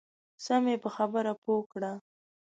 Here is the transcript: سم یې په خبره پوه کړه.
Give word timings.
سم 0.45 0.63
یې 0.71 0.77
په 0.83 0.89
خبره 0.95 1.31
پوه 1.43 1.61
کړه. 1.71 1.91